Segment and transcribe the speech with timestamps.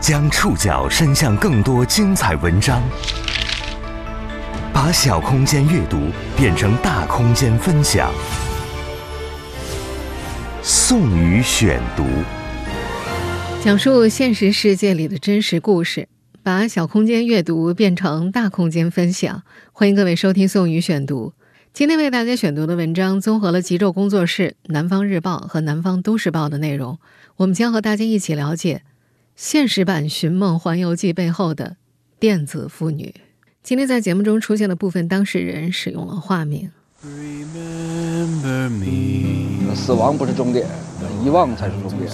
[0.00, 2.80] 将触角伸向更多精彩文章，
[4.72, 5.98] 把小空间阅读
[6.36, 8.12] 变成大空间分享。
[10.62, 12.04] 宋宇选读，
[13.60, 16.06] 讲述现实世界里的真实故事，
[16.44, 19.42] 把小空间阅读变成大空间分享。
[19.72, 21.32] 欢迎各位收听宋宇选读。
[21.72, 27.00] 今天为大家选读的文章综合了极昼工作室、南方日报和南方都市报的内容，
[27.36, 28.82] 我们将和大家一起了解。
[29.40, 31.76] 现实版《寻梦环游记》背后的
[32.18, 33.14] 电子妇女。
[33.62, 36.72] 今天在节目中出现的部分当事人使用了化名。
[39.76, 40.66] 死亡不是终点，
[41.24, 42.10] 遗忘才是终点。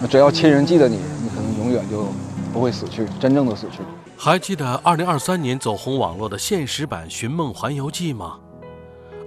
[0.00, 2.08] 那只要亲人记得你，你可能永远就
[2.52, 3.78] 不会死去，真正的死去。
[4.16, 8.40] 还记得2023年走红网络的现实版《寻梦环游记》吗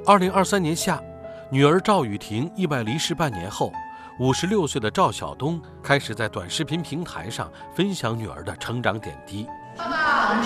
[0.04, 1.02] ？2023年夏，
[1.50, 3.72] 女儿赵雨婷意外离世半年后。
[4.20, 9.48] 五十六岁的赵晓东开始在短视频平台上分享女儿的成长点滴。
[9.78, 10.44] 爸爸，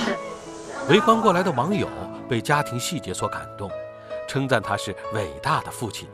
[0.88, 1.89] 围观过来的网友
[2.30, 3.67] 被家庭细节所感动，
[4.28, 6.08] 称赞他是伟大的父亲。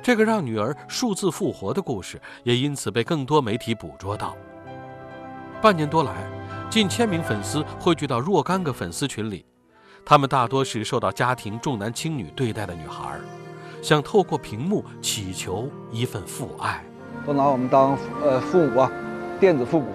[0.00, 4.36] 这个让女儿数字复活的故事，也因此被更多媒体捕捉到。
[5.60, 6.14] 半年多来，
[6.70, 9.44] 近千名粉丝汇聚到若干个粉丝群里，
[10.06, 13.18] 他们大多是受到家庭重男轻女对待的女孩。
[13.82, 16.84] 想透过屏幕祈求一份父爱，
[17.26, 18.92] 都拿我们当呃父母啊，
[19.38, 19.86] 电子父母。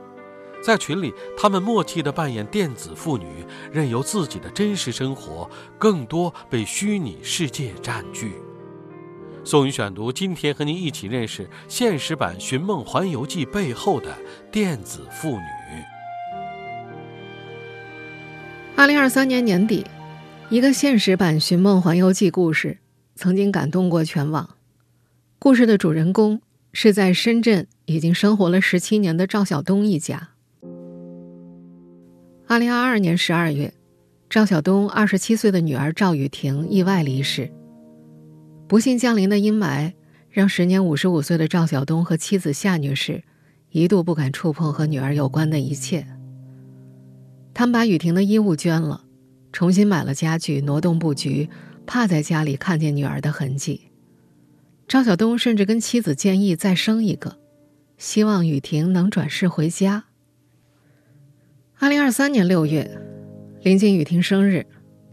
[0.62, 3.26] 在群里，他们默契地扮演电子妇女，
[3.72, 8.34] 任由自己的真实生活更多被虚拟世界占据。
[9.42, 14.14] 宋宇选读，今天和您一起认识现实版《寻梦环游记》背后的
[14.52, 15.42] 电子妇女。
[18.76, 19.86] 二零二三年年底，
[20.50, 22.76] 一个现实版《寻梦环游记》故事。
[23.20, 24.48] 曾经感动过全网。
[25.38, 26.40] 故事的主人公
[26.72, 30.30] 是在深圳已经生活了十七年的赵晓东一家。
[32.46, 33.74] 二零二二年十二月，
[34.30, 37.52] 赵晓东二十七岁的女儿赵雨婷意外离世。
[38.66, 39.92] 不幸降临的阴霾，
[40.30, 43.22] 让时年五十五岁的赵晓东和妻子夏女士
[43.68, 46.06] 一度不敢触碰和女儿有关的一切。
[47.52, 49.04] 他们把雨婷的衣物捐了，
[49.52, 51.50] 重新买了家具，挪动布局。
[51.92, 53.90] 怕在家里看见女儿的痕迹，
[54.86, 57.38] 赵晓东甚至跟妻子建议再生一个，
[57.98, 60.04] 希望雨婷能转世回家。
[61.80, 62.88] 二零二三年六月，
[63.62, 64.64] 临近雨婷生日，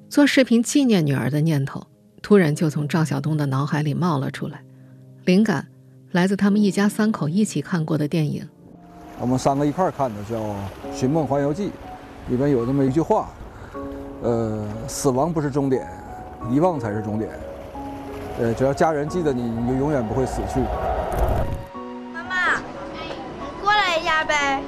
[0.08, 1.88] 做视频纪念女儿的念头
[2.22, 4.64] 突然就从赵晓东的脑海里冒了出来，
[5.26, 5.68] 灵感
[6.12, 8.48] 来自他们一家三口一起看过的电影。
[9.20, 10.40] 我们三个一块看的叫
[10.94, 11.70] 《寻梦环游记》，
[12.30, 13.32] 里边有这么一句话
[14.22, 15.90] ：“呃，死亡不是终点。”
[16.50, 17.32] 遗忘才是终点。
[18.40, 20.60] 呃，只要家人记得你，你就永远不会死去。
[22.14, 22.58] 妈妈，
[22.94, 23.16] 你
[23.62, 24.62] 过来一下呗。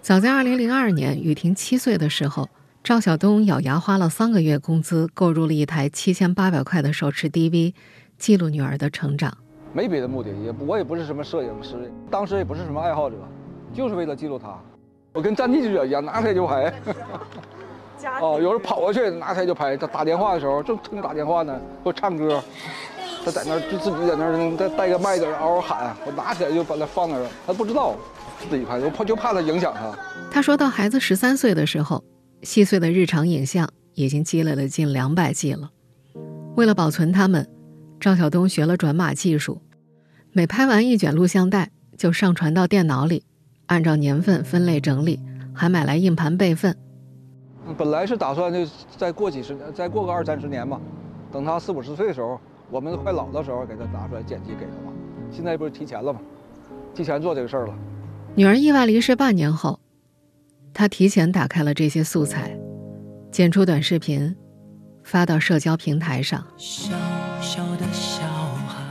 [0.00, 2.48] 早在2002年，雨婷七岁的时候，
[2.82, 7.74] 赵晓东咬牙花了三个月工资，购入了一台7800块的手持 DV，
[8.18, 9.36] 记录女儿的成长。
[9.72, 13.16] 没别的目的，也我也不是什么摄影师，当时也不是什么爱好者，
[13.72, 14.58] 就是为了记录她。
[15.12, 16.72] 我跟战地记者一样，拿起来就拍。
[18.20, 22.42] 哦，有时候跑过去拿台就拍，他打电话的时候正正打电话呢，或唱歌，
[23.24, 27.94] 他在那就自己在那儿再带个麦子嗷嗷喊，我拿起来就把它放那儿，他不知道
[28.48, 29.96] 自己拍，我怕就怕他影响他。
[30.30, 32.04] 他说到孩子十三岁的时候，
[32.42, 35.70] 细碎的日常影像已经积累了近两百 G 了。
[36.56, 37.48] 为了保存他们，
[37.98, 39.60] 赵晓东学了转码技术，
[40.32, 43.24] 每拍完一卷录像带就上传到电脑里，
[43.66, 45.18] 按照年份分类整理，
[45.54, 46.76] 还买来硬盘备份。
[47.78, 50.80] 本来是打算就再过几十年，再过个二三十年嘛，
[51.32, 52.38] 等他四五十岁的时候，
[52.70, 54.92] 我们快老的时候给他拿出来剪辑给他嘛。
[55.30, 56.20] 现在不是提前了吗？
[56.94, 57.74] 提前做这个事儿了。
[58.34, 59.80] 女儿意外离世半年后，
[60.72, 62.56] 他提前打开了这些素材，
[63.32, 64.36] 剪出短视频，
[65.02, 66.44] 发到社交平台上。
[66.56, 66.92] 小
[67.40, 68.26] 小的小
[68.66, 68.82] 孩，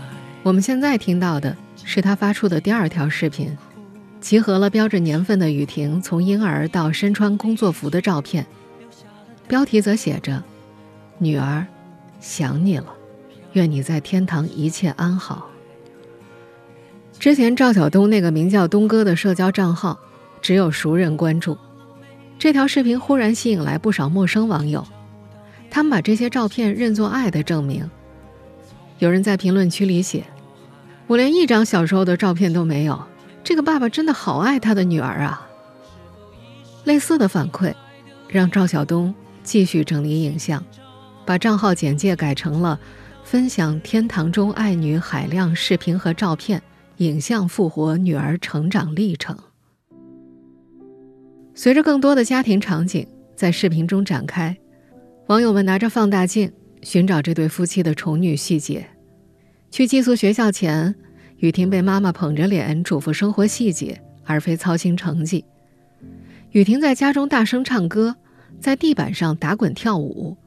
[0.42, 3.56] 我们现在听到的是他发出的第二条视频，
[4.20, 8.46] 集合了标着年份的雨婷从婴儿到身穿工作服的照片。
[9.48, 10.44] 标题则写着
[11.20, 11.66] ：“女儿，
[12.20, 12.88] 想你了，
[13.54, 15.50] 愿你在天堂一切安好。”
[17.20, 19.98] 之前赵晓东那个名叫东哥的社交账号，
[20.42, 21.58] 只有熟人关注。
[22.40, 24.86] 这条视频忽然吸引来不少陌生网友，
[25.70, 27.90] 他们把这些照片认作爱的证明。
[29.00, 30.26] 有人在评论区里写
[31.08, 33.02] ：“我连一张小时候的照片都没有，
[33.44, 35.48] 这个爸爸真的好爱他的女儿啊。”
[36.84, 37.74] 类似的反馈，
[38.28, 39.14] 让赵晓东。
[39.44, 40.64] 继续整理影像，
[41.26, 42.80] 把账号简介改成了
[43.24, 46.62] “分享天堂中爱女海量视频和照片，
[46.98, 49.38] 影像复活女儿成长历程。
[51.54, 53.06] 随着更多的家庭场景
[53.36, 54.58] 在视频中展开，
[55.28, 56.52] 网友们拿着放大镜
[56.82, 58.88] 寻找这对夫妻的宠女细节。
[59.70, 60.96] 去寄宿学校前，
[61.38, 65.44] 雨婷被妈妈捧着脸嘱咐生活细节，而非操心成绩。
[66.52, 68.16] 雨婷在家中大声唱歌，
[68.60, 70.38] 在地板上打滚跳舞，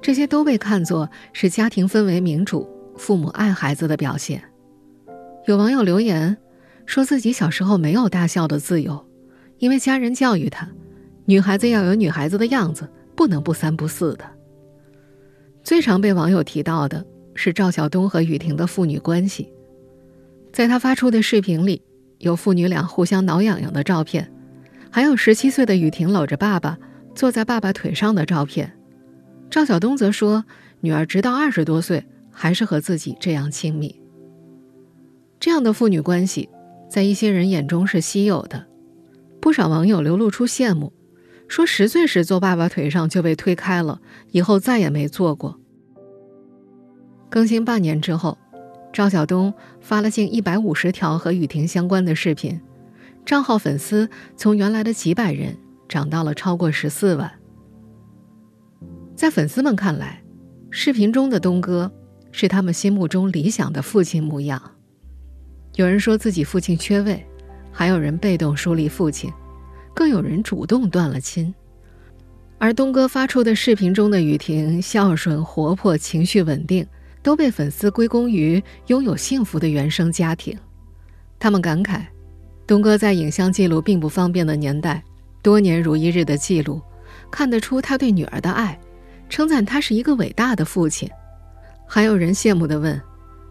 [0.00, 4.42] 这些都被看作是家庭氛围民主、父母爱孩子的表现。
[5.46, 6.36] 有网友留言，
[6.86, 9.06] 说自己小时候没有大笑的自由，
[9.58, 10.68] 因为家人教育他，
[11.24, 14.24] 女孩子要有女孩子的样子，不能不三不四的。
[15.62, 17.06] 最常被网友提到的。
[17.32, 19.50] 是赵晓东和雨婷的父女关系，
[20.52, 21.80] 在他发出的视频里，
[22.18, 24.30] 有父女俩互相挠痒痒的照片，
[24.90, 26.76] 还有十七岁的雨婷搂着爸爸
[27.14, 28.72] 坐在爸爸腿上的照片。
[29.50, 30.44] 赵晓东则说，
[30.80, 34.00] 女儿直到二十多岁还是和自己这样亲密。
[35.38, 36.48] 这样的父女关系，
[36.88, 38.66] 在一些人眼中是稀有的，
[39.40, 40.92] 不少网友流露出羡慕，
[41.48, 45.58] 说十岁时坐爸爸腿上就被推开了，以后再也没坐过。
[47.28, 48.38] 更新半年之后，
[48.92, 52.60] 赵晓东发了近一百五十条和雨婷相关的视频，
[53.24, 55.56] 账号粉丝从原来的几百人
[55.90, 57.30] 涨到了超过十四万。
[59.14, 60.22] 在粉丝们看来，
[60.70, 61.92] 视频中的东哥
[62.32, 64.62] 是他们心目中理想的父亲模样。
[65.74, 67.26] 有人说自己父亲缺位，
[67.70, 69.30] 还有人被动疏离父亲，
[69.92, 71.52] 更有人主动断了亲。
[72.58, 76.86] 而东哥发出的视频中的雨婷孝顺、活泼、情绪稳定。
[77.22, 80.56] 都被粉丝归功于拥有幸福的原生家庭，
[81.38, 82.00] 他们感慨，
[82.66, 85.04] 东哥在影像记录并不方便的年代，
[85.42, 86.80] 多年如一日的记录，
[87.30, 88.78] 看得出他对女儿的爱，
[89.28, 91.08] 称赞他是一个伟大的父亲。
[91.86, 93.00] 还有人羡慕地问：“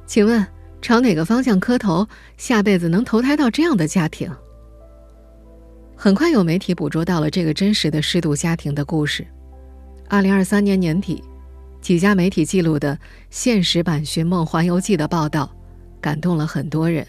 [0.06, 0.46] 请问
[0.82, 2.08] 朝哪个方向磕头，
[2.38, 4.32] 下辈子能投胎到这样的家庭？”
[5.96, 9.26] 很快有媒体捕捉到了这个真实的失独家庭的故事。
[10.08, 11.24] 二零二三年年底。
[11.82, 13.00] 几家媒体记录的
[13.30, 15.50] 现实版《寻梦环游记》的报道，
[16.02, 17.08] 感动了很多人。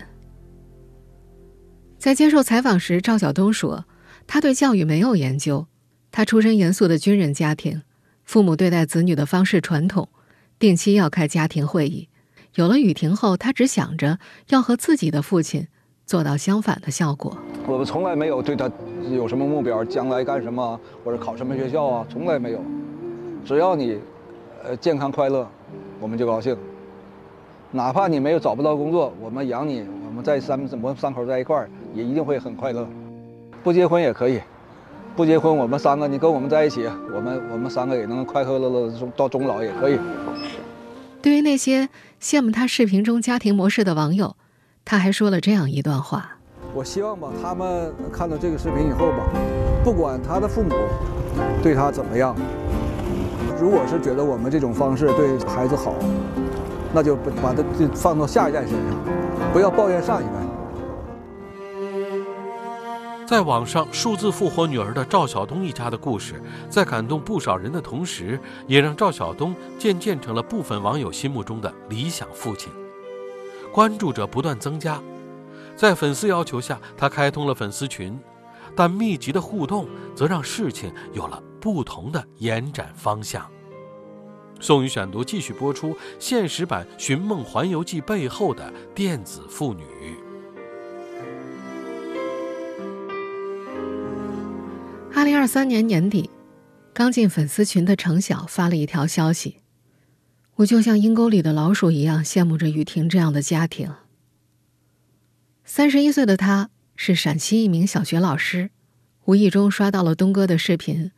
[1.99, 3.85] 在接受采访时，赵晓东说
[4.33, 5.67] ：“他对教育没有研究，
[6.13, 7.83] 他出身严肃的军人家庭，
[8.23, 10.09] 父母对待子女的方式传统，
[10.57, 12.09] 定期要开家庭会议。
[12.55, 15.67] 有了雨婷后，他只想着要和自己的父亲
[16.07, 17.37] 做到相反的效果。
[17.67, 18.71] 我们从来没有对他
[19.11, 22.63] 有什么目标，将来干什么或者考什么学校啊，从来没有。
[23.45, 23.99] 只要你。”
[24.63, 25.51] 呃，健康快乐，
[25.99, 26.57] 我们就高兴。
[27.73, 32.87] 哪怕你没有找不到工作，我们养你，我们在三我们三口在一块儿，也一定会很快乐。
[33.63, 34.41] 不结婚也可以，
[35.15, 39.99] 不结婚，我们三个你跟我们在一起，我们我们三个也能快快乐乐到终老也可以。
[41.21, 41.89] 对于那些
[42.23, 44.35] 羡慕他视频中家庭模式的网友，
[44.85, 46.39] 他还说了这样一段话：
[46.73, 49.29] 我希望吧，他们看到这个视频以后吧，
[49.85, 50.71] 不管他的父母
[51.63, 52.35] 对他怎么样。
[53.61, 55.95] 如果是觉得我们这种方式对孩子好，
[56.95, 58.99] 那就把他就放到下一代身上，
[59.53, 60.33] 不要抱怨上一代。
[63.31, 68.37] 在网上数字复活女儿的赵晓东一家的故事，在感动不少人的同时，
[68.67, 72.73] 也让赵晓东渐渐成了部分网友心目中的理想父亲。
[73.73, 75.01] 关注者不断增加，
[75.77, 78.19] 在粉丝要求下，他开通了粉丝群，
[78.75, 81.41] 但密集的互动则让事情有了。
[81.61, 83.49] 不同的延展方向。
[84.59, 89.85] 宋宇选读继续播出现实版《寻梦环游记》背后的电子妇女。
[95.13, 96.31] 二零二三年年底，
[96.95, 99.57] 刚进粉丝群的程晓发了一条消息
[100.57, 103.93] ：“我就像阴沟里的老鼠一样，羡慕着雨婷这样的家庭。”
[105.65, 108.71] 三十一岁的她是陕西一名小学老师，
[109.25, 111.11] 无意中刷到了东哥的视频。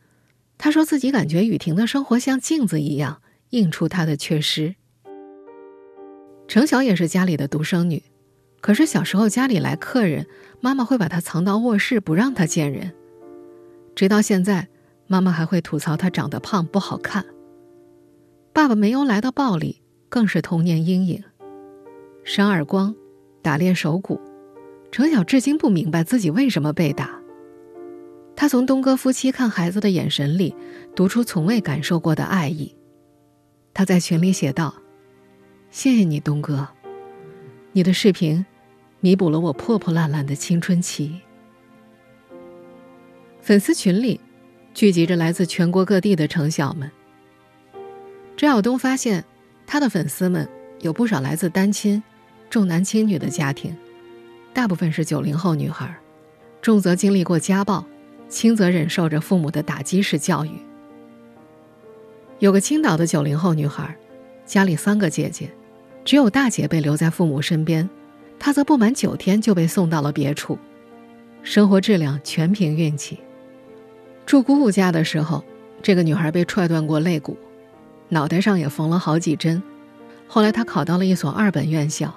[0.57, 4.75] 他说自己感觉雨婷的生活像镜子一样，映出她的缺失。
[6.47, 8.03] 程晓也是家里的独生女，
[8.59, 10.27] 可是小时候家里来客人，
[10.61, 12.93] 妈妈会把她藏到卧室，不让她见人。
[13.95, 14.67] 直到现在，
[15.07, 17.25] 妈妈还会吐槽他长得胖不好看。
[18.51, 21.23] 爸爸没由来的暴力更是童年阴影，
[22.23, 22.95] 扇耳光，
[23.41, 24.19] 打裂手骨。
[24.91, 27.19] 程晓至今不明白自己为什么被打。
[28.35, 30.55] 他从东哥夫妻看孩子的眼神里
[30.95, 32.75] 读出从未感受过的爱意。
[33.73, 34.73] 他在群里写道
[35.71, 36.67] ：“谢谢你，东哥，
[37.71, 38.45] 你的视频
[38.99, 41.21] 弥补了我破破烂烂的青春期。”
[43.43, 44.21] 粉丝群里
[44.73, 46.89] 聚集着来自全国各地的程晓们。
[48.37, 49.21] 周晓东发现，
[49.67, 50.47] 他的粉丝们
[50.79, 52.01] 有不少来自单亲、
[52.49, 53.75] 重男轻女的家庭，
[54.53, 55.93] 大部分是九零后女孩，
[56.61, 57.85] 重则经历过家暴，
[58.29, 60.51] 轻则忍受着父母的打击式教育。
[62.39, 63.93] 有个青岛的九零后女孩，
[64.45, 65.51] 家里三个姐姐，
[66.05, 67.89] 只有大姐被留在父母身边，
[68.39, 70.57] 她则不满九天就被送到了别处，
[71.43, 73.19] 生活质量全凭运气。
[74.25, 75.43] 住姑姑家的时候，
[75.81, 77.37] 这个女孩被踹断过肋骨，
[78.09, 79.61] 脑袋上也缝了好几针。
[80.27, 82.13] 后来她考到了一所二本院校。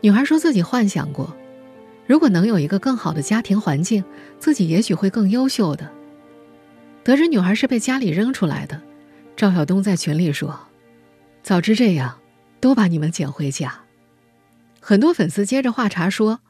[0.00, 1.34] 女孩说自己幻想过，
[2.06, 4.04] 如果能有一个更好的家庭环境，
[4.38, 5.90] 自己也许会更优秀的。
[7.02, 8.80] 得知女孩是被家里扔出来的，
[9.34, 10.58] 赵晓东在群里说
[11.42, 12.18] ：“早知这样，
[12.60, 13.80] 都把你们捡回家。”
[14.80, 16.40] 很多粉丝接着话茬说：“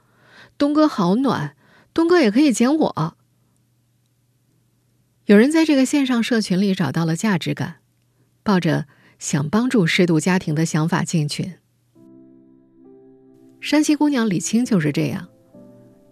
[0.59, 1.55] 东哥好暖，
[1.95, 3.17] 东哥也可以捡我。”
[5.27, 7.77] 有人在这个线上社群里找到了价值感，
[8.43, 8.87] 抱着
[9.21, 11.53] 想帮助失独家庭的想法进群。
[13.61, 15.29] 山西姑娘李青就是这样，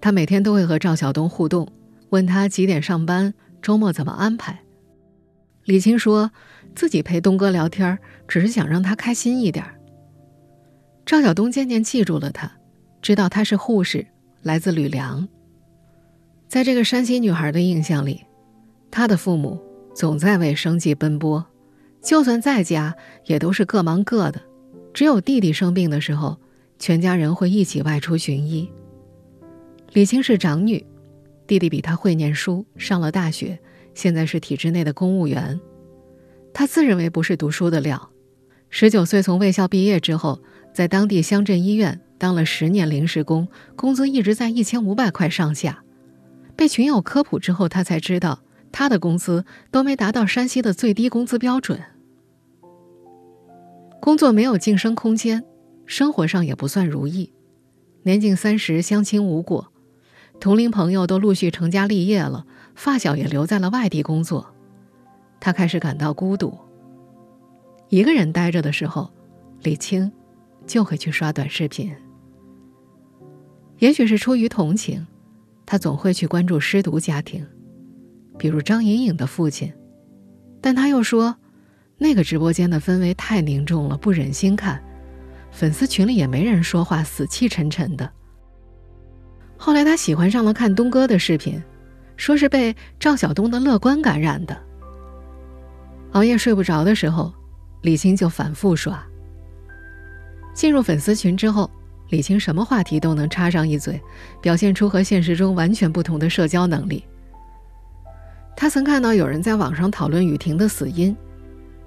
[0.01, 1.67] 她每天都会和赵晓东互动，
[2.11, 4.61] 问他几点上班，周末怎么安排。
[5.65, 6.31] 李青说
[6.77, 7.99] 自己陪东哥聊天，
[8.29, 9.65] 只是想让他开心一点。
[11.05, 12.49] 赵晓东渐渐记住了他，
[13.03, 14.07] 知道他是护士，
[14.43, 15.27] 来自吕梁。
[16.47, 18.25] 在这个山西女孩的印象里。
[18.91, 19.61] 他的父母
[19.95, 21.45] 总在为生计奔波，
[22.03, 22.95] 就算在家
[23.27, 24.41] 也都是各忙各的。
[24.93, 26.39] 只有弟弟生病的时候，
[26.79, 28.69] 全家人会一起外出寻医。
[29.93, 30.85] 李青是长女，
[31.47, 33.59] 弟弟比她会念书，上了大学，
[33.95, 35.61] 现在是体制内的公务员。
[36.53, 38.11] 他自认为不是读书的料，
[38.69, 40.41] 十九岁从卫校毕业之后，
[40.75, 45.85] 在当地乡镇医院当了十年临时工，工资一直在一千五百块上下。
[46.57, 48.41] 被群友科普之后，他才知道。
[48.73, 51.81] 他的工资都没达到山西的最低工资标准，
[54.01, 55.45] 工作没有晋升空间，
[55.87, 57.33] 生活上也不算如意。
[58.03, 59.73] 年近三十，相亲无果，
[60.39, 64.55] 同龄朋友都陆续成家立业了，发小也留在了外地工作，
[65.39, 66.57] 他开始感到孤独。
[67.89, 69.11] 一个人呆着的时候，
[69.63, 70.11] 李青
[70.67, 71.95] 就会去刷短视频。
[73.81, 75.07] 也许是出于同情，
[75.67, 77.47] 他总会去关注失独家庭。
[78.41, 79.71] 比如张莹莹的父亲，
[80.63, 81.37] 但他又说，
[81.99, 84.83] 那个直播间的氛围太凝重了，不忍心看。
[85.51, 88.11] 粉丝群里也没人说话，死气沉沉的。
[89.59, 91.63] 后来他喜欢上了看东哥的视频，
[92.17, 94.59] 说是被赵晓东的乐观感染的。
[96.13, 97.31] 熬夜睡不着的时候，
[97.83, 99.07] 李青就反复刷。
[100.55, 101.71] 进入粉丝群之后，
[102.09, 104.01] 李青什么话题都能插上一嘴，
[104.41, 107.05] 表现出和现实中完全不同的社交能力。
[108.61, 111.17] 他曾看到有人在网上讨论雨婷的死因，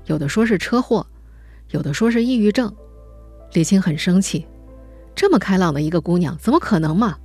[0.07, 1.05] 有的说是车祸，
[1.69, 2.75] 有的说是抑郁症。
[3.51, 4.47] 李青很生气，
[5.13, 7.15] 这么开朗的一个姑娘，怎么可能嘛？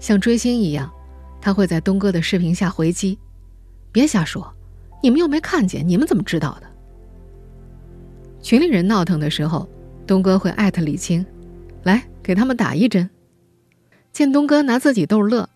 [0.00, 0.92] 像追星一样，
[1.40, 3.16] 他会在东哥的视频下回击
[3.92, 4.52] ：“别瞎说，
[5.00, 6.66] 你们又没看见，你们怎么知道的？”
[8.42, 9.68] 群里人闹腾的时候，
[10.08, 11.24] 东哥会艾特李青，
[11.84, 13.08] 来给他们打一针。
[14.12, 15.48] 见东哥拿自己逗乐，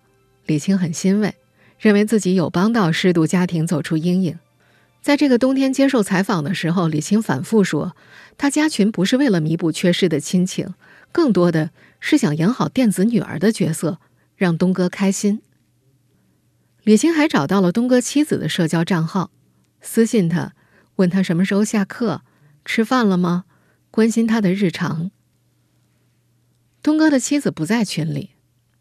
[0.47, 1.35] 李青很欣慰。
[1.85, 4.39] 认为自己有帮到失独家庭走出阴影，
[5.03, 7.95] 在这个冬天接受采访的时候，李青反复说，
[8.39, 10.73] 他加群不是为了弥补缺失的亲情，
[11.13, 13.99] 更多的是想演好电子女儿的角色，
[14.35, 15.43] 让东哥开心。
[16.85, 19.31] 李青还找到了东哥妻子的社交账号，
[19.83, 20.55] 私信他，
[20.97, 22.23] 问他什么时候下课，
[22.65, 23.45] 吃饭了吗，
[23.91, 25.11] 关心他的日常。
[26.83, 28.31] 东哥的妻子不在群里，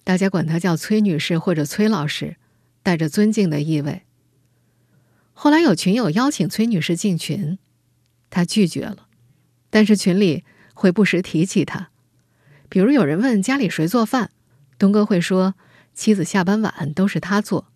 [0.06, 2.38] 大家管他叫崔女士或者崔老师。
[2.84, 4.04] 带着尊敬的意味。
[5.34, 7.58] 后来有群友邀请崔女士进群，
[8.30, 9.08] 她拒绝了，
[9.72, 10.44] 但是群里
[10.76, 11.90] 会不时提起她。
[12.70, 14.32] 比如有人问家里谁做饭，
[14.78, 15.56] 东哥会说
[15.94, 17.68] 妻子下班晚都是他做。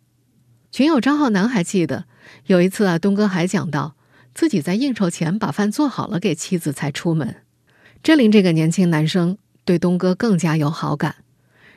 [0.71, 2.05] 群友张浩南还记得
[2.45, 3.95] 有一次啊，东哥还讲到
[4.33, 7.43] 自己在应酬前把饭做好了给妻子才出门，
[8.03, 11.17] 这令这个年轻男生对东哥更加有好感，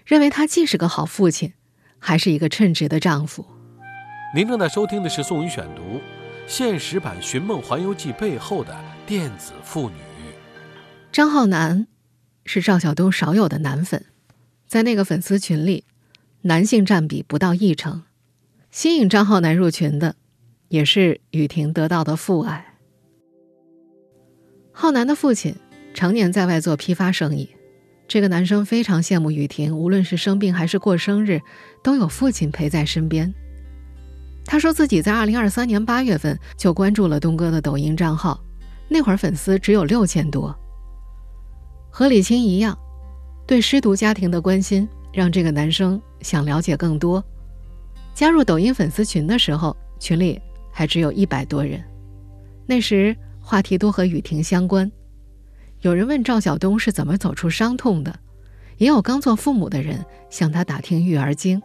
[0.05, 1.53] 认为他既是个好父亲。
[2.01, 3.47] 还是一个称职的丈夫。
[4.35, 6.01] 您正在收听的是宋宇选读，
[6.47, 8.77] 现实版《寻梦环游记》背后的
[9.07, 9.97] 电子妇女。
[11.13, 11.87] 张浩南
[12.45, 14.07] 是赵晓东少有的男粉，
[14.67, 15.85] 在那个粉丝群里，
[16.43, 18.03] 男性占比不到一成。
[18.71, 20.15] 吸引张浩南入群的，
[20.69, 22.77] 也是雨婷得到的父爱。
[24.71, 25.57] 浩南的父亲
[25.93, 27.51] 常年在外做批发生意。
[28.11, 31.41] 这个男生非常羡慕雨婷，无论是生病还是过生日，
[31.81, 33.33] 都有父亲陪在身边。
[34.45, 38.43] 他说自己在二零二三年八月份就关注了东哥的抖音账号，
[38.89, 40.53] 那会儿粉丝只有六千多。
[41.89, 42.77] 和李青一样，
[43.47, 47.25] 对失独家庭的关心让这个男生想了解更多。
[48.13, 50.41] 加入抖音粉丝群的时候，群里
[50.73, 51.81] 还只有一百多人。
[52.67, 54.91] 那时话题多和雨婷相关，
[55.83, 58.19] 有人问赵晓东是怎么走出伤痛的，
[58.77, 61.63] 也有刚做父母的人向他打听育儿经，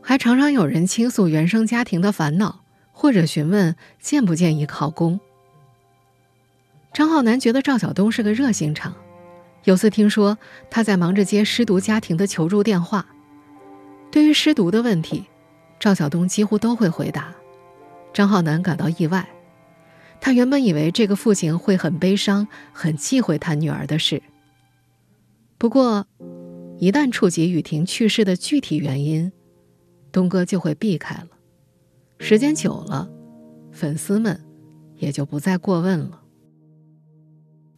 [0.00, 5.20] 还常常有人倾诉原生家庭的烦恼，或者询问建不建议考公。
[6.92, 8.94] 张浩南觉得赵晓东是个热心肠，
[9.62, 10.36] 有次听说
[10.68, 13.06] 他在忙着接失独家庭的求助电话，
[14.10, 15.26] 对于失独的问题。
[15.78, 17.32] 赵晓东几乎都会回答，
[18.12, 19.28] 张浩南感到意外。
[20.24, 24.22] 他原本以为这个父亲会很悲伤、很忌讳他女儿的事。
[25.58, 26.06] 不过，
[26.78, 29.32] 一旦触及雨婷去世的具体原因，
[30.12, 31.26] 东哥就会避开了。
[32.20, 33.10] 时间久了，
[33.72, 34.40] 粉丝们
[34.96, 36.22] 也就不再过问了。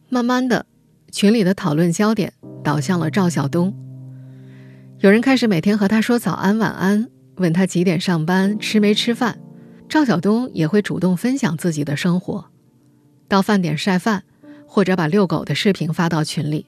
[0.07, 0.67] 慢慢的，
[1.11, 2.31] 群里的讨论焦点
[2.63, 3.75] 导向了赵晓东。
[4.99, 7.09] 有人开始每天和他说早安、晚安。
[7.37, 9.39] 问他几点上班，吃没吃饭？
[9.87, 12.45] 赵晓东也会主动分享自己的生活，
[13.27, 14.23] 到饭点晒饭，
[14.67, 16.65] 或者把遛狗的视频发到群里。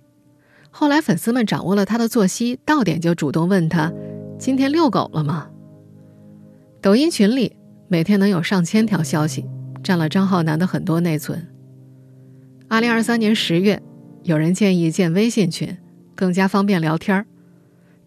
[0.69, 3.91] 后来粉丝们掌握了他的作息，到点就主动问他
[4.39, 5.49] ：“今天遛狗了吗？”
[6.81, 7.55] 抖音群里
[7.87, 9.45] 每天能有上千条消息，
[9.83, 11.47] 占了张浩南的很多内存。
[12.67, 13.81] 二零二三年十月，
[14.23, 15.77] 有人建议建微信群，
[16.15, 17.25] 更加方便聊天儿。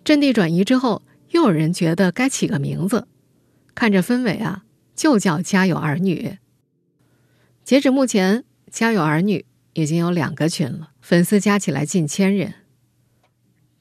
[0.05, 1.03] 阵地转移之后。
[1.31, 3.07] 又有人觉得该起个名字，
[3.73, 4.65] 看着氛围啊，
[5.01, 6.29] 就叫《家有儿女》。
[7.65, 8.41] 截止目前，
[8.71, 9.39] 《家有儿女》
[9.73, 12.53] 已经有两个群了，粉丝加起来近千人。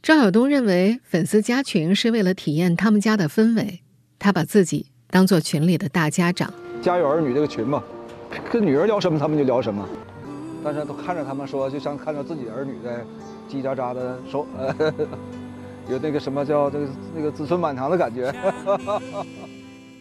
[0.02, 3.82] 赵晓东认为，粉丝加群是为了体验他们家的氛围，
[4.18, 6.54] 他把自己当做群里的大家长。
[6.82, 7.84] 《家有儿女》这个群嘛，
[8.50, 9.86] 跟女儿聊什么，他们就聊什么，
[10.64, 13.04] 但是都看着他们说，就像看着自己儿女在
[13.50, 14.48] 叽叽喳喳的说。
[15.90, 18.32] 有那个什么叫这个那个子孙满堂的感觉。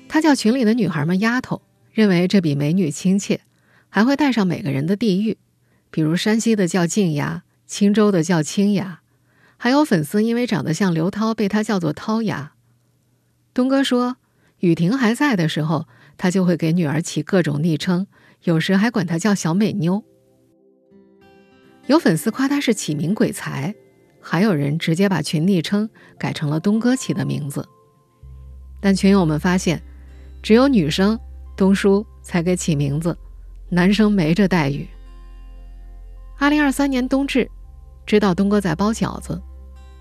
[0.09, 3.41] 他叫群里的女孩们“丫头”，认为这比美女亲切，
[3.89, 5.37] 还会带上每个人的地域，
[5.91, 9.01] 比如山西的叫静丫，青州的叫青丫，
[9.57, 12.53] 还有粉丝因为长得像刘涛，被他叫做涛丫。
[13.53, 14.17] 东哥说，
[14.61, 18.07] 雨婷还在的时候，他就会给女儿起各种昵称，
[18.45, 20.03] 有时还管她叫小美妞。
[21.87, 23.75] 有粉丝夸他是起名鬼才。
[24.21, 27.67] 还有人直接把群昵称改成了东哥起的名字，
[28.79, 29.83] 但群友们发现，
[30.43, 31.19] 只有女生
[31.57, 33.17] 东叔才给起名字，
[33.69, 34.87] 男生没这待遇。
[36.39, 37.51] 二零二三年冬至，
[38.07, 39.41] 知道东哥在包饺子，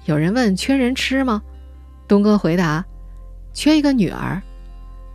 [0.06, 1.41] 有人问缺人吃吗？
[2.08, 2.86] 东哥回答：
[3.54, 4.41] 缺一个女儿。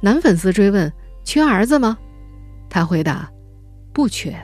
[0.00, 0.92] 男粉丝追问：
[1.24, 1.96] 缺儿子吗？
[2.68, 3.30] 他回答：
[3.92, 4.34] 不缺。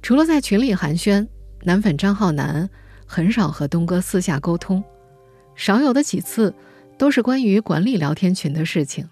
[0.00, 1.26] 除了在群里寒暄。
[1.64, 2.70] 男粉张浩南
[3.04, 4.82] 很少和东哥私下沟通，
[5.56, 6.54] 少有的几次
[6.98, 9.08] 都是关于管理聊天群的事情。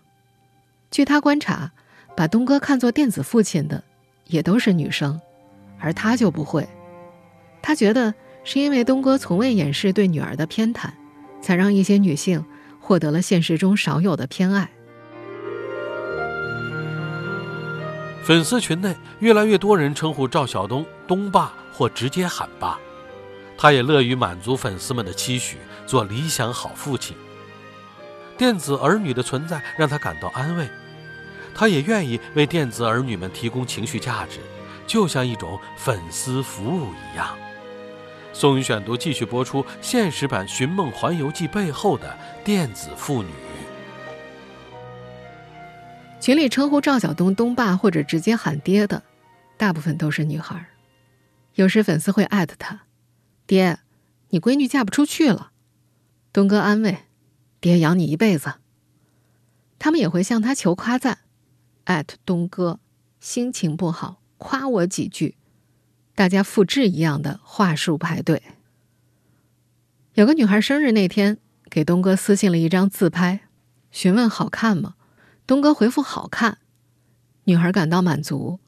[0.91, 1.71] 据他观察，
[2.17, 3.83] 把东哥看作电子父亲的
[4.27, 5.21] 也都是女生，
[5.79, 6.69] 而他就不会。
[7.63, 8.13] 他觉得
[8.45, 10.91] 是因为东哥从未掩饰对女儿的偏袒，
[11.41, 12.45] 才让一些女性
[12.81, 14.69] 获得了现实中少有的偏爱。
[18.23, 21.55] 粉丝群内越来越多人称呼赵晓东“东爸”。
[21.77, 22.79] 或直接喊爸，
[23.59, 27.15] 他也乐于满足粉丝们的期许，做理想好父亲。
[28.37, 30.69] 电子儿女的存在让他感到安慰，
[31.55, 34.41] 他也愿意为电子儿女们提供情绪价值，
[34.87, 37.37] 就像一种粉丝服务一样。
[38.33, 43.31] 宋宇选读继续播出现实版《寻梦环游记》背后的电子妇女。
[46.21, 49.03] 群里称呼赵晓东“东爸”或者直接喊爹的，
[49.57, 50.67] 大部分都是女孩。
[51.55, 52.81] 有时粉丝会艾特他
[53.47, 53.79] ：“爹，
[54.29, 55.53] 你闺女嫁不出去了。”
[56.35, 56.99] 东哥安慰
[57.67, 58.55] ：“爹养你一辈子。”
[59.79, 61.19] 他们也会向他求夸赞，
[61.85, 62.79] 艾特东哥
[63.19, 65.37] ：“心情不好，夸我几句。”
[66.15, 68.43] 大家复制一样的话术排队。
[70.15, 73.41] 有个女孩生日那天给东哥私信了一张自拍，
[73.91, 74.95] 询问好看吗？
[75.47, 76.59] 东哥回复好看，
[77.45, 78.61] 女孩感到满足。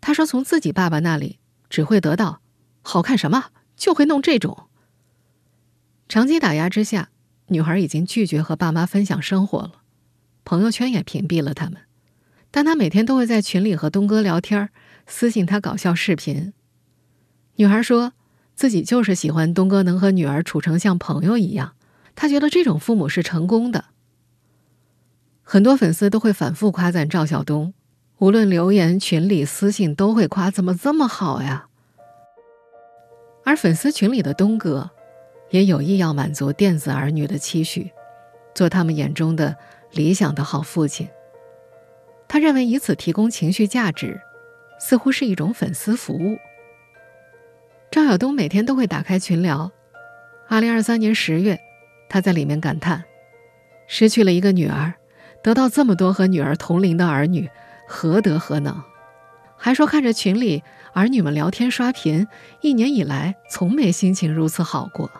[0.00, 1.38] 她说从自己爸爸那里。
[1.70, 2.40] 只会得到
[2.80, 4.70] 好看什么，就会弄这种。
[6.08, 7.10] 长期打压之下，
[7.48, 9.72] 女孩已经拒绝和爸妈分享生活了，
[10.44, 11.82] 朋友圈也屏蔽了他们。
[12.50, 14.70] 但她每天都会在群里和东哥聊天，
[15.06, 16.52] 私信他搞笑视频。
[17.56, 18.12] 女孩说
[18.54, 21.74] 自己就是喜欢东哥能和女儿处成像朋友一样，
[22.14, 23.86] 她觉得这种父母是成功的。
[25.42, 27.74] 很多粉丝都会反复夸赞赵晓东。
[28.18, 31.68] 无论留言、群里、私信都会夸，怎么这么好呀？
[33.44, 34.90] 而粉丝群里的东哥，
[35.50, 37.90] 也有意要满足电子儿女的期许，
[38.54, 39.56] 做他们眼中的
[39.92, 41.08] 理想的好父亲。
[42.26, 44.20] 他认为以此提供情绪价值，
[44.78, 46.36] 似乎是一种粉丝服务。
[47.90, 49.72] 赵晓东每天都会打开群聊。
[50.46, 51.58] 二零二三年十月，
[52.10, 53.04] 他在里面感叹：
[53.86, 54.92] 失去了一个女儿，
[55.42, 57.48] 得到这么多和女儿同龄的儿女，
[57.86, 58.82] 何德何能？
[59.56, 62.28] 还说看着群里儿女们聊天刷屏，
[62.60, 65.10] 一年以来从没心情如此好过。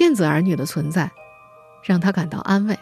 [0.00, 1.12] 电子儿女的存在，
[1.84, 2.78] 让他感到安慰。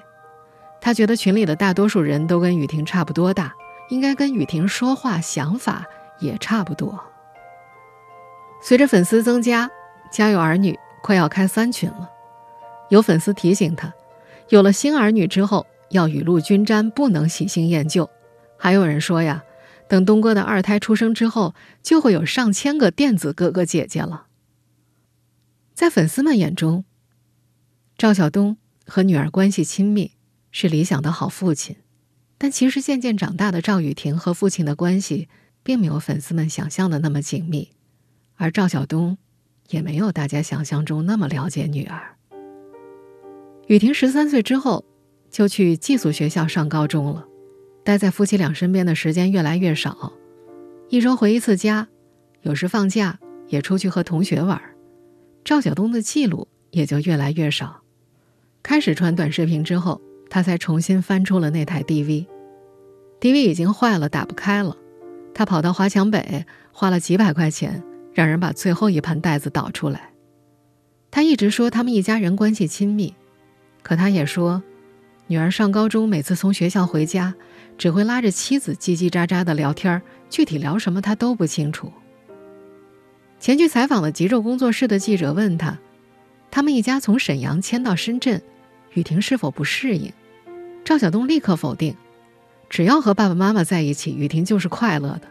[0.80, 3.52] 他觉得群里的大多数人都跟雨婷差不多大，
[3.88, 5.84] 应该跟雨婷说话想法
[6.20, 6.96] 也差不多。
[8.62, 9.68] 随着粉丝增加，
[10.12, 12.08] 家有儿女快要开三群了。
[12.88, 13.92] 有粉丝提醒他，
[14.50, 18.08] 有了新儿女之后要雨露均沾，不能喜新厌旧。
[18.56, 19.42] 还有人说呀。
[19.88, 21.52] 等东哥的二胎出生之后，
[21.82, 24.26] 就会有上千个电子哥哥姐姐了。
[25.74, 26.84] 在粉丝们眼中，
[27.98, 28.56] 赵晓东
[28.86, 30.12] 和女儿关系亲密，
[30.52, 31.74] 是理想的好父亲。
[32.38, 35.28] 但其实渐渐长大的赵雨婷和父亲的关系，
[35.64, 37.72] 并没有粉丝们想象的那么紧密，
[38.36, 39.18] 而赵晓东
[39.70, 42.14] 也没有大家想象中那么了解女儿。
[43.66, 44.84] 雨婷十三岁之后，
[45.28, 47.26] 就去寄宿学校上高中了。
[47.82, 50.12] 待在夫妻俩身边的时间越来越少，
[50.88, 51.88] 一周回一次家，
[52.42, 54.62] 有时放假也出去和同学玩。
[55.44, 57.82] 赵晓东的记录也就越来越少。
[58.62, 64.76] 开始传短视频之后，他才重新翻出了那台 DV，DV 已经坏了，打不开了。
[65.34, 70.10] 他跑到华强北，花了几百块钱，让人把最后一盘带子导出来。
[71.10, 73.14] 他一直说他们一家人关系亲密，
[73.82, 74.62] 可他也说，
[75.28, 77.34] 女儿上高中，每次从学校回家。
[77.78, 81.92] 只会拉着妻子叽叽喳喳的聊天具体聊什么他都不清楚。
[83.38, 85.78] 前去采访的极昼工作室的记者问他
[86.50, 88.42] ：“他们一家从沈阳迁到深圳，
[88.94, 90.12] 雨婷是否不适应？”
[90.84, 91.94] 赵晓东立刻否定
[92.70, 95.22] ：“只要和爸爸妈妈在一起，雨婷就是快乐的。”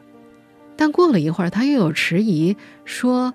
[0.77, 3.33] 但过了一会儿，他又有迟疑，说：“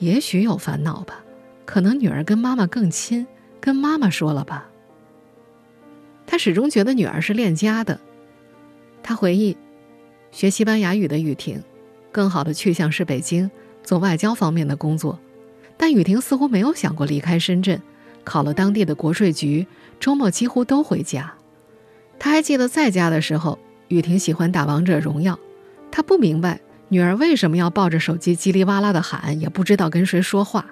[0.00, 1.22] 也许有烦恼吧，
[1.66, 3.26] 可能女儿跟妈妈更亲，
[3.60, 4.70] 跟妈妈说了吧。”
[6.26, 8.00] 他始终觉得女儿是恋家的。
[9.02, 9.56] 他回忆，
[10.30, 11.62] 学西班牙语的雨婷，
[12.10, 13.50] 更好的去向是北京
[13.82, 15.18] 做外交方面的工作，
[15.78, 17.80] 但雨婷似乎没有想过离开深圳，
[18.24, 19.66] 考了当地的国税局，
[19.98, 21.32] 周末几乎都回家。
[22.18, 25.38] 他还记得在家的时候，雨婷喜欢打王者荣耀，
[25.90, 30.66] 他不明白女儿为什么要抱着手机叽里哇啦的喊，也不知道跟谁说话。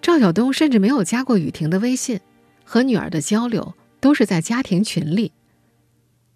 [0.00, 2.20] 赵晓东甚至没有加过雨婷的微信，
[2.64, 5.32] 和女儿的交流都是在家庭群里。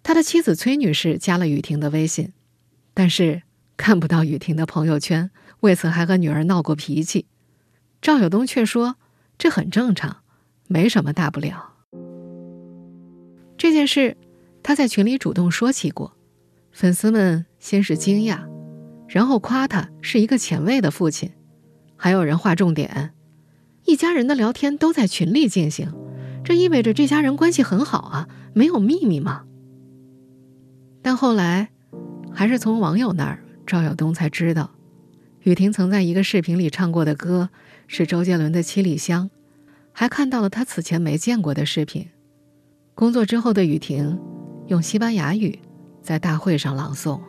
[0.03, 2.33] 他的妻子崔女士加了雨婷的微信，
[2.93, 3.41] 但是
[3.77, 5.31] 看不到雨婷的朋友圈，
[5.61, 7.25] 为此还和女儿闹过脾气。
[8.01, 8.95] 赵晓东却说
[9.37, 10.17] 这很正常，
[10.67, 11.73] 没什么大不了。
[13.57, 14.15] 这件事
[14.61, 16.15] 他在群里主动说起过，
[16.71, 18.41] 粉丝们先是惊讶，
[19.07, 21.31] 然后夸他是一个前卫的父亲，
[21.95, 23.13] 还有人划重点：
[23.85, 25.91] 一家人的聊天都在群里进行，
[26.43, 29.45] 这意味着这家人关系很好啊，没有秘密吗？
[31.01, 31.69] 但后来，
[32.31, 34.69] 还是从网友那儿，赵晓东才知道，
[35.47, 37.49] 雨婷曾在一个视频里唱过的歌
[37.87, 39.29] 是周杰伦的《七里香》，
[39.93, 42.09] 还看到了他此前没见过的视频。
[42.93, 44.19] 工作之后的雨婷，
[44.67, 45.57] 用西班牙语
[46.01, 47.21] 在大会上朗诵。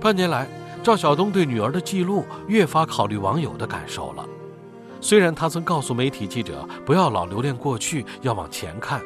[0.00, 0.48] 半年来，
[0.82, 4.26] 赵晓东对女儿的记录越发考虑网友的感受了。
[5.02, 9.02] 虽然他曾告诉媒体记者不要老留恋过去，要往前看。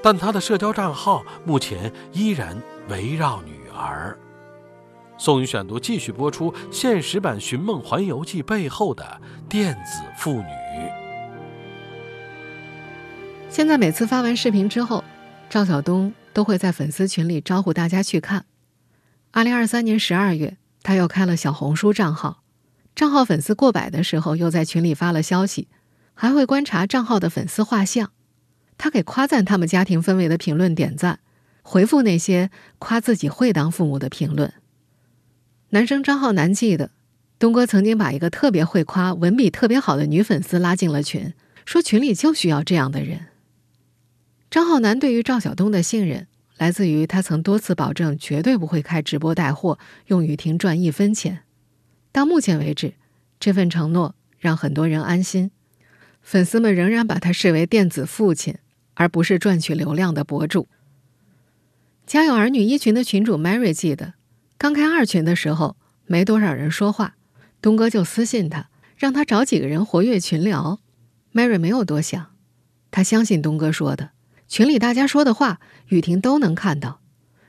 [0.00, 2.56] 但他的社交账号目前依然
[2.88, 4.16] 围绕女儿。
[5.20, 10.46] 宋宇选读继续播出现实版《寻梦环游记》背后的电子妇女。
[13.50, 15.04] 现在每次发完视频之后，
[15.50, 18.46] 赵晓东都会在粉丝群里招呼大家去看。
[19.30, 22.42] 二零二三年十二月，他又开了小红书账号，
[22.94, 25.68] 账号粉丝过百的时候，又在群里发了消息，
[26.14, 28.10] 还会观察账号的粉丝画像。
[28.78, 31.20] 他给夸赞他们家庭氛围的评论点赞，
[31.60, 34.50] 回复那些夸自己会当父母的评论。
[35.70, 36.90] 男生张浩南记得，
[37.38, 41.32] 东哥曾经把一个特别会夸、文笔特别好的女粉丝拉进了群，
[41.64, 43.26] 说群里就需要这样的人。
[44.50, 51.42] 张浩南对于赵晓东的信任，来自于他曾多次保证绝对不会开直播带货，用雨婷赚一分钱。
[52.12, 52.94] 到目前为止，
[53.38, 55.50] 这份承诺让很多人安心，
[56.20, 58.56] 粉丝们仍然把他视为电子父亲。
[58.94, 60.68] 而不是赚取流量的博主。
[62.06, 64.12] 家有儿女一群的群主 Mary 记得，
[64.60, 67.14] 刚开二群的时候，没多少人说话，
[67.62, 70.80] 东哥就私信他，让他找几个人活跃群聊。
[71.32, 72.26] Mary 没有多想，
[72.90, 74.10] 他相信东哥说的，
[74.48, 77.00] 群里大家说的话，雨婷都能看到。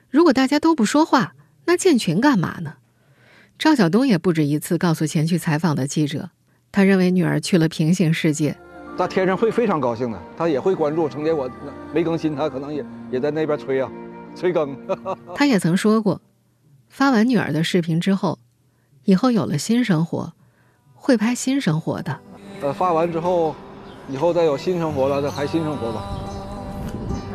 [0.10, 2.76] 如果大家都不说话，那建群干嘛呢？
[3.60, 6.30] 赵晓东也不止一次告诉前去采访的记者，
[6.72, 8.58] 他认为女儿去了平行世界。
[8.98, 11.10] 他天上会非常高兴的，他也会关注。
[11.10, 11.52] 成天我
[11.94, 13.92] 没更新，他可能也也在那边催啊，
[14.34, 14.78] 催更。
[15.36, 16.22] 他也曾说过，
[16.92, 18.38] 发完女儿的视频之后，
[19.06, 20.34] 以后有了新生活，
[20.94, 22.20] 会拍新生活的。
[22.62, 23.56] 呃，发完之后，
[24.10, 26.04] 以后再有新生活了，再拍新生活吧。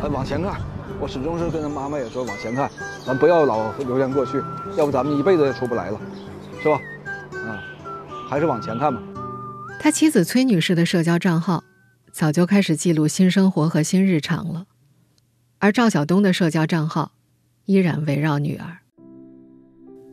[0.02, 0.60] 呃，往前看，
[1.00, 2.70] 我始终是跟他妈妈也说往前看，
[3.04, 4.40] 咱不要老留恋过去，
[4.76, 5.98] 要不咱们一辈子也出不来了，
[6.62, 6.78] 是吧？
[7.32, 7.58] 嗯，
[8.28, 9.00] 还是往前看吧。
[9.80, 11.64] 他妻子崔女士的社交账号
[12.12, 14.66] 早就开始记录新生活和新日常了，
[15.58, 17.12] 而赵晓东的社交账号
[17.64, 18.80] 依然围绕女儿。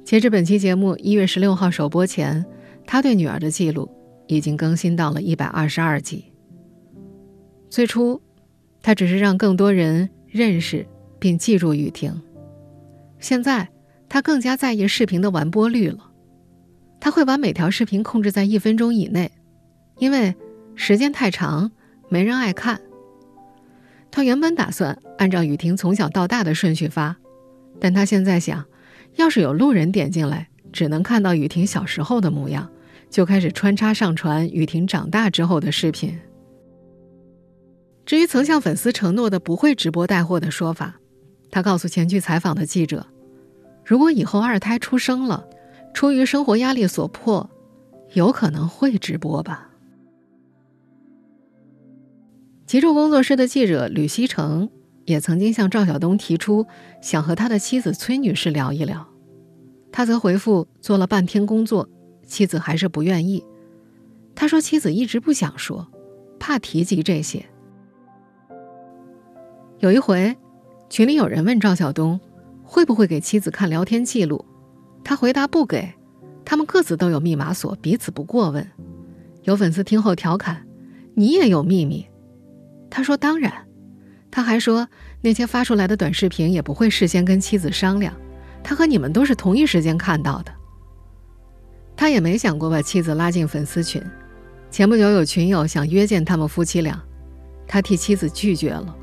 [0.04, 2.46] 截至本期节目一月十六号首播前，
[2.86, 3.89] 他对女儿的记录
[4.28, 6.26] 已经更新到了一百二十二集。
[7.70, 8.22] 最初，
[8.82, 10.86] 他只是让更多人认识
[11.20, 12.22] 并记住雨婷，
[13.20, 13.70] 现在
[14.10, 16.12] 他更加在意视频的完播率了，
[17.00, 19.32] 他会把每条视频控制在一分钟以内。
[20.00, 20.36] 因为
[20.76, 21.72] 时间太长，
[22.10, 22.82] 没人爱看。
[24.12, 27.16] 他原本打算按照雨婷从小到大的顺序发，
[27.80, 28.66] 但他现在想，
[29.15, 32.69] 要是有路人点进来，只能看到雨婷小时候的模样，
[33.10, 36.19] 就开始穿插上传雨婷长大之后的视频。
[38.06, 40.99] 至于曾向粉丝承诺的不会直播带货的说法，
[41.49, 43.06] 他告诉前去采访的记者，
[43.86, 45.47] 如果以后二胎出生了，
[45.93, 47.49] 出于生活压力所迫，
[48.13, 49.69] 有可能会直播吧。
[52.65, 54.69] 极昼工作室的记者吕希成
[55.06, 56.66] 也曾经向赵晓东提出
[57.02, 59.06] 想和他的妻子崔女士聊一聊，
[59.92, 61.88] 他则回复做了半天工作，
[62.26, 63.44] 妻子还是不愿意。
[64.36, 65.88] 他说妻子一直不想说，
[66.39, 67.46] 怕提及这些。
[69.80, 70.36] 有一回，
[70.89, 72.20] 群里有人问赵晓东
[72.63, 74.46] 会不会给妻子看聊天记录，
[75.04, 75.94] 他回答不给，
[76.46, 78.66] 他们各自都有密码锁，彼此不过问。
[79.44, 80.66] 有粉丝听后调侃
[81.13, 82.06] ：“你也有秘密？”
[82.89, 83.52] 他说：“当然。”
[84.36, 84.88] 他还说
[85.22, 88.12] ：“那些发出来的短视频也不会事先跟妻子商量，
[88.63, 90.52] 他和你们都是同一时间看到的。”
[91.96, 94.04] 他也没想过把妻子拉进粉丝群。
[94.72, 97.00] 前不久有群友想约见他们夫妻俩，
[97.67, 98.96] 他替妻子拒绝了，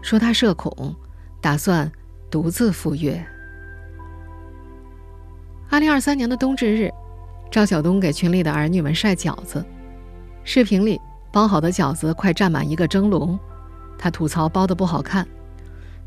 [0.00, 0.96] 说他社恐，
[1.38, 1.92] 打算
[2.30, 3.22] 独自赴约。
[5.68, 6.90] 二零二三年的冬至日，
[7.50, 9.62] 赵晓东给群里的儿女们晒饺子，
[10.44, 10.98] 视频里。
[11.30, 13.38] 包好的饺子快占满一个蒸笼，
[13.98, 15.26] 他吐槽包的不好看。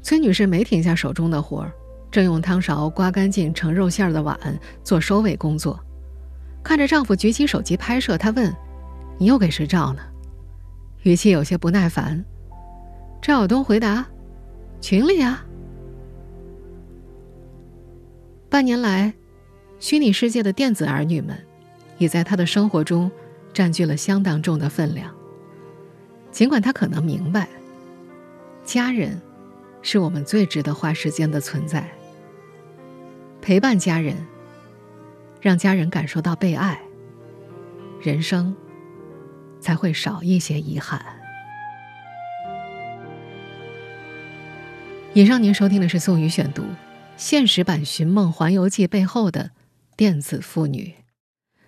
[0.01, 1.71] 崔女士没停下手中的活儿，
[2.09, 4.35] 正用汤勺刮干净盛肉馅的碗
[4.83, 5.79] 做收尾工作。
[6.63, 8.51] 看着丈夫举起手机拍摄，她问
[9.19, 10.01] ：“你又给谁照呢？”
[11.03, 12.23] 语气有些不耐烦。
[13.21, 14.05] 赵晓东回答
[14.81, 15.45] ：“群里啊。”
[18.49, 19.13] 半年来，
[19.79, 21.37] 虚拟世界的电子儿女们，
[21.97, 23.11] 已在她的生活中。
[23.53, 25.13] 占据了相当重的分量。
[26.31, 27.49] 尽管他可能明白，
[28.63, 29.19] 家人
[29.81, 31.89] 是我们最值得花时间的存在。
[33.41, 34.15] 陪伴家人，
[35.41, 36.79] 让家人感受到被爱，
[38.01, 38.55] 人生
[39.59, 41.03] 才会少一些遗憾。
[45.13, 46.63] 以上您收听的是宋宇选读
[47.17, 49.51] 现实版《寻梦环游记》背后的
[49.97, 50.93] 电子妇女。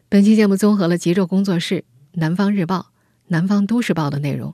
[0.08, 2.92] 本期节目综合了极昼工作室、南方日报、
[3.28, 4.54] 南方都市报的内容。